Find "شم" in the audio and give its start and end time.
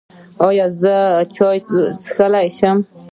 2.57-2.77